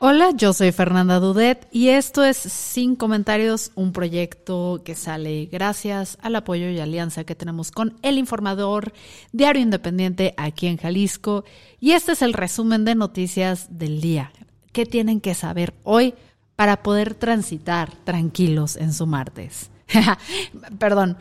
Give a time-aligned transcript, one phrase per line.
[0.00, 6.18] Hola, yo soy Fernanda Dudet y esto es Sin Comentarios, un proyecto que sale gracias
[6.22, 8.92] al apoyo y alianza que tenemos con El Informador,
[9.32, 11.42] Diario Independiente aquí en Jalisco.
[11.80, 14.30] Y este es el resumen de noticias del día.
[14.70, 16.14] ¿Qué tienen que saber hoy
[16.54, 19.72] para poder transitar tranquilos en su martes?
[20.78, 21.16] Perdón,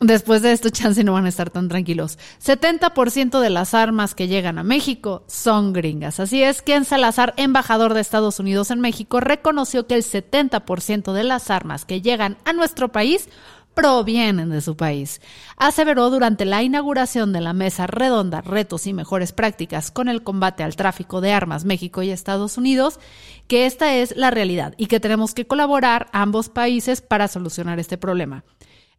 [0.00, 2.18] Después de esto, chance no van a estar tan tranquilos.
[2.40, 6.20] 70% de las armas que llegan a México son gringas.
[6.20, 11.24] Así es, Ken Salazar, embajador de Estados Unidos en México, reconoció que el 70% de
[11.24, 13.28] las armas que llegan a nuestro país
[13.74, 15.20] provienen de su país.
[15.56, 20.64] Aseveró durante la inauguración de la mesa redonda Retos y Mejores Prácticas con el combate
[20.64, 22.98] al tráfico de armas México y Estados Unidos
[23.46, 27.98] que esta es la realidad y que tenemos que colaborar ambos países para solucionar este
[27.98, 28.42] problema.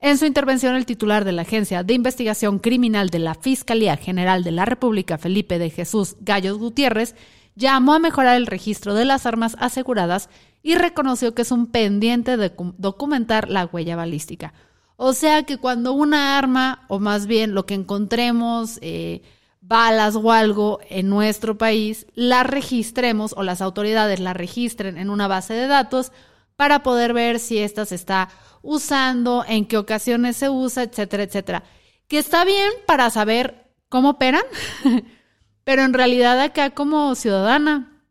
[0.01, 4.45] En su intervención, el titular de la Agencia de Investigación Criminal de la Fiscalía General
[4.45, 7.15] de la República, Felipe de Jesús Gallos Gutiérrez,
[7.55, 10.29] llamó a mejorar el registro de las armas aseguradas
[10.63, 14.53] y reconoció que es un pendiente de documentar la huella balística.
[14.95, 19.21] O sea que cuando una arma, o más bien lo que encontremos, eh,
[19.61, 25.27] balas o algo en nuestro país, la registremos o las autoridades la registren en una
[25.27, 26.13] base de datos
[26.59, 28.27] para poder ver si ésta se está
[28.61, 31.63] usando, en qué ocasiones se usa, etcétera, etcétera.
[32.09, 34.41] Que está bien para saber cómo operan,
[35.63, 38.03] pero en realidad acá como ciudadana,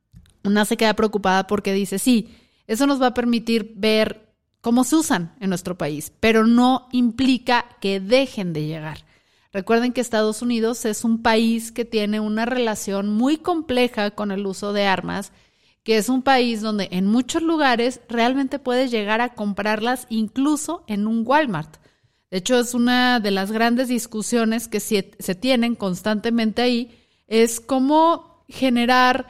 [0.44, 4.96] una se queda preocupada porque dice, sí, eso nos va a permitir ver cómo se
[4.96, 9.04] usan en nuestro país, pero no implica que dejen de llegar.
[9.52, 14.46] Recuerden que Estados Unidos es un país que tiene una relación muy compleja con el
[14.46, 15.32] uso de armas
[15.88, 21.06] que es un país donde en muchos lugares realmente puedes llegar a comprarlas incluso en
[21.06, 21.78] un Walmart.
[22.30, 25.02] De hecho, es una de las grandes discusiones que se,
[25.34, 26.90] tienen constantemente ahí,
[27.26, 29.28] es cómo generar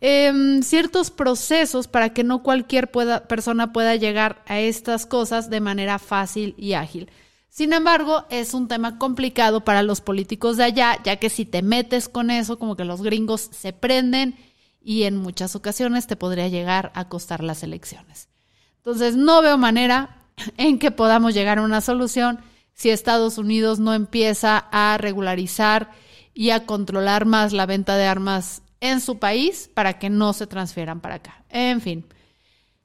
[0.00, 6.00] em, ciertos procesos para que no cualquier persona pueda llegar a estas cosas de manera
[6.00, 7.08] fácil y ágil.
[7.48, 11.62] Sin embargo, es un tema complicado para los políticos de allá, ya que si te
[11.62, 14.34] metes con eso, como que los gringos se prenden
[14.82, 18.28] y en muchas ocasiones te podría llegar a costar las elecciones.
[18.76, 20.24] Entonces, no veo manera
[20.56, 22.40] en que podamos llegar a una solución
[22.74, 25.90] si Estados Unidos no empieza a regularizar
[26.32, 30.46] y a controlar más la venta de armas en su país para que no se
[30.46, 31.44] transfieran para acá.
[31.50, 32.06] En fin,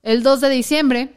[0.03, 1.13] el 2 de diciembre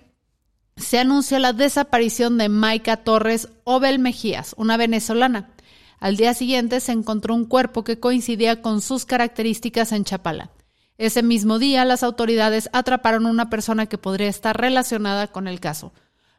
[0.76, 5.50] se anunció la desaparición de Maika Torres Obel Mejías, una venezolana.
[5.98, 10.52] Al día siguiente se encontró un cuerpo que coincidía con sus características en Chapala.
[10.98, 15.60] Ese mismo día, las autoridades atraparon a una persona que podría estar relacionada con el
[15.60, 15.92] caso.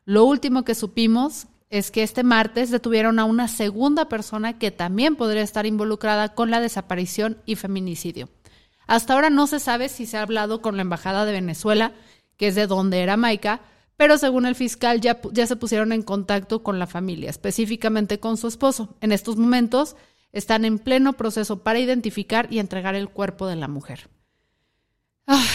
[0.04, 5.16] Lo último que supimos es que este martes detuvieron a una segunda persona que también
[5.16, 8.28] podría estar involucrada con la desaparición y feminicidio.
[8.86, 11.94] Hasta ahora no se sabe si se ha hablado con la Embajada de Venezuela,
[12.36, 13.62] que es de donde era Maika,
[13.96, 18.36] pero según el fiscal ya, ya se pusieron en contacto con la familia, específicamente con
[18.36, 18.98] su esposo.
[19.00, 19.96] En estos momentos
[20.34, 24.10] están en pleno proceso para identificar y entregar el cuerpo de la mujer.
[25.32, 25.46] Ah,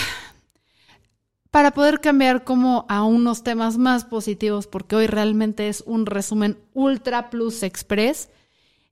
[1.50, 6.58] para poder cambiar como a unos temas más positivos, porque hoy realmente es un resumen
[6.74, 8.28] ultra plus express.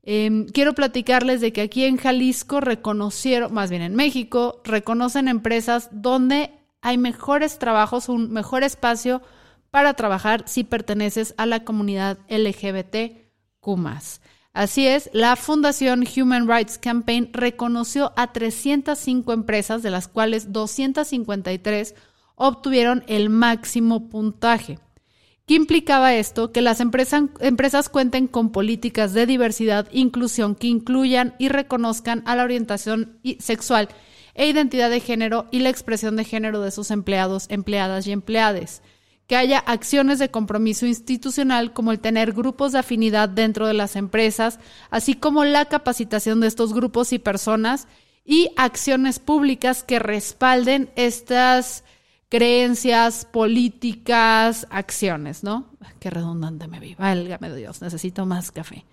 [0.03, 5.88] Em, quiero platicarles de que aquí en Jalisco reconocieron, más bien en México, reconocen empresas
[5.93, 6.50] donde
[6.81, 9.22] hay mejores trabajos, un mejor espacio
[9.70, 13.20] para trabajar si perteneces a la comunidad LGBTQ.
[14.52, 21.94] Así es, la Fundación Human Rights Campaign reconoció a 305 empresas, de las cuales 253
[22.34, 24.78] obtuvieron el máximo puntaje.
[25.46, 26.52] ¿Qué implicaba esto?
[26.52, 32.44] Que las empresas, cuenten con políticas de diversidad, inclusión que incluyan y reconozcan a la
[32.44, 33.88] orientación sexual
[34.34, 38.82] e identidad de género y la expresión de género de sus empleados, empleadas y empleades
[39.32, 43.96] que haya acciones de compromiso institucional como el tener grupos de afinidad dentro de las
[43.96, 44.58] empresas,
[44.90, 47.88] así como la capacitación de estos grupos y personas
[48.26, 51.82] y acciones públicas que respalden estas
[52.29, 55.70] creencias, políticas, acciones, ¿no?
[55.99, 56.94] Qué redundante me vi.
[56.96, 58.85] Válgame Dios, necesito más café.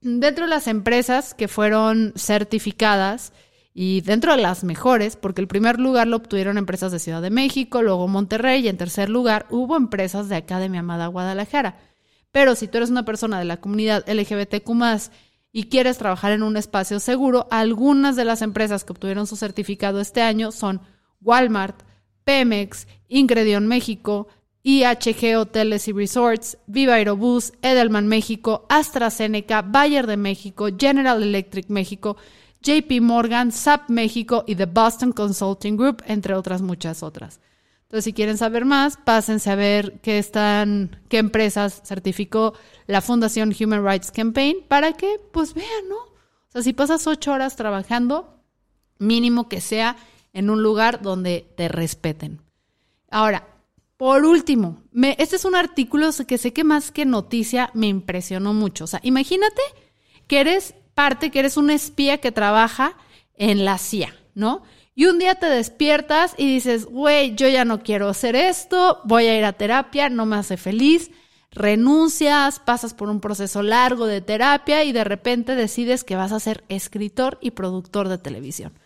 [0.00, 3.32] Dentro de las empresas que fueron certificadas
[3.74, 7.30] y dentro de las mejores, porque el primer lugar lo obtuvieron empresas de Ciudad de
[7.30, 11.78] México, luego Monterrey y en tercer lugar hubo empresas de acá de mi amada Guadalajara.
[12.30, 14.70] Pero si tú eres una persona de la comunidad LGBTQ
[15.52, 20.00] y quieres trabajar en un espacio seguro, algunas de las empresas que obtuvieron su certificado
[20.00, 20.80] este año son
[21.20, 21.82] Walmart,
[22.24, 24.28] Pemex, Ingredion México,
[24.62, 32.16] IHG Hoteles y Resorts, Viva Aerobús, Edelman México, AstraZeneca, Bayer de México, General Electric México,
[32.62, 37.40] JP Morgan, SAP México y The Boston Consulting Group, entre otras muchas otras.
[37.82, 42.54] Entonces, si quieren saber más, pásense a ver qué están, qué empresas certificó
[42.86, 45.96] la Fundación Human Rights Campaign para que, pues vean, ¿no?
[45.96, 48.38] O sea, si pasas ocho horas trabajando,
[48.98, 49.96] mínimo que sea
[50.32, 52.40] en un lugar donde te respeten.
[53.10, 53.46] Ahora,
[53.98, 54.82] por último,
[55.18, 58.84] este es un artículo que sé que más que noticia me impresionó mucho.
[58.84, 59.62] O sea, imagínate
[60.26, 62.96] que eres parte, que eres un espía que trabaja
[63.34, 64.62] en la CIA, ¿no?
[64.94, 69.26] Y un día te despiertas y dices, güey, yo ya no quiero hacer esto, voy
[69.26, 71.10] a ir a terapia, no me hace feliz,
[71.50, 76.40] renuncias, pasas por un proceso largo de terapia y de repente decides que vas a
[76.40, 78.78] ser escritor y productor de televisión.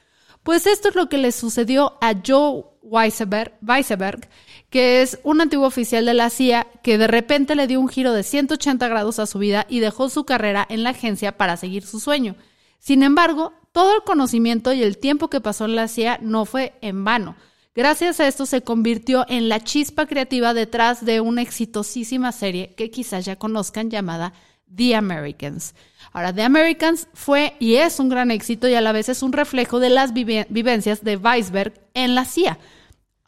[0.43, 4.29] Pues esto es lo que le sucedió a Joe Weisberg,
[4.71, 8.13] que es un antiguo oficial de la CIA que de repente le dio un giro
[8.13, 11.85] de 180 grados a su vida y dejó su carrera en la agencia para seguir
[11.85, 12.37] su sueño.
[12.79, 16.75] Sin embargo, todo el conocimiento y el tiempo que pasó en la CIA no fue
[16.81, 17.37] en vano.
[17.75, 22.91] Gracias a esto se convirtió en la chispa creativa detrás de una exitosísima serie que
[22.91, 24.33] quizás ya conozcan llamada
[24.75, 25.75] The Americans.
[26.13, 29.33] Ahora, The Americans fue y es un gran éxito y a la vez es un
[29.33, 32.59] reflejo de las vivencias de Weisberg en la CIA.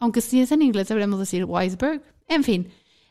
[0.01, 2.03] Aunque si es en inglés deberíamos decir Weisberg.
[2.29, 2.69] En fin,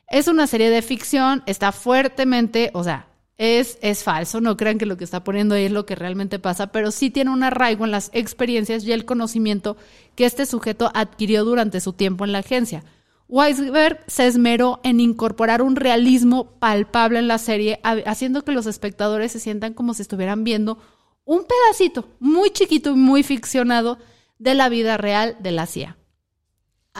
[0.10, 3.08] es una serie de ficción, está fuertemente, o sea,
[3.38, 6.40] es, es falso, no crean que lo que está poniendo ahí es lo que realmente
[6.40, 9.78] pasa, pero sí tiene un arraigo en las experiencias y el conocimiento
[10.16, 12.84] que este sujeto adquirió durante su tiempo en la agencia.
[13.30, 19.34] Weisberg se esmeró en incorporar un realismo palpable en la serie, haciendo que los espectadores
[19.34, 20.80] se sientan como si estuvieran viendo
[21.26, 23.98] un pedacito muy chiquito y muy ficcionado
[24.40, 25.98] de la vida real de la CIA.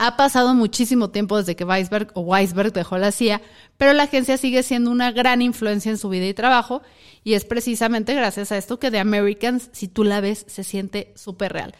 [0.00, 3.42] Ha pasado muchísimo tiempo desde que Weisberg o Weisberg dejó la CIA,
[3.76, 6.82] pero la agencia sigue siendo una gran influencia en su vida y trabajo,
[7.24, 11.12] y es precisamente gracias a esto que The Americans, si tú la ves, se siente
[11.16, 11.74] súper real.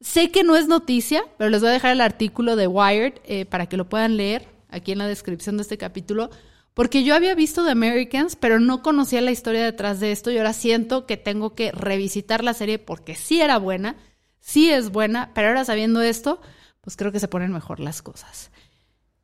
[0.00, 3.44] Sé que no es noticia, pero les voy a dejar el artículo de Wired eh,
[3.44, 6.30] para que lo puedan leer aquí en la descripción de este capítulo,
[6.74, 10.38] porque yo había visto The Americans, pero no conocía la historia detrás de esto y
[10.38, 13.94] ahora siento que tengo que revisitar la serie porque sí era buena,
[14.40, 16.40] sí es buena, pero ahora sabiendo esto,
[16.80, 18.50] pues creo que se ponen mejor las cosas.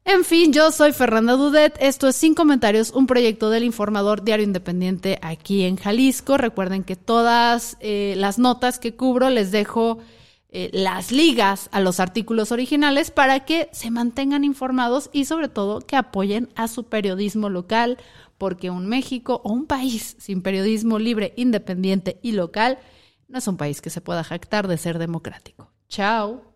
[0.05, 1.76] En fin, yo soy Fernanda Dudet.
[1.81, 6.37] Esto es Sin Comentarios, un proyecto del Informador Diario Independiente aquí en Jalisco.
[6.37, 9.99] Recuerden que todas eh, las notas que cubro les dejo
[10.49, 15.81] eh, las ligas a los artículos originales para que se mantengan informados y sobre todo
[15.81, 17.99] que apoyen a su periodismo local,
[18.38, 22.79] porque un México o un país sin periodismo libre, independiente y local
[23.26, 25.73] no es un país que se pueda jactar de ser democrático.
[25.88, 26.56] Chao.